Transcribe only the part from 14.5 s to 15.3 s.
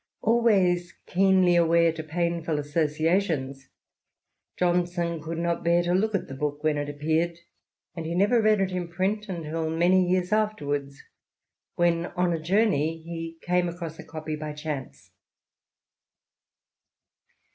chance.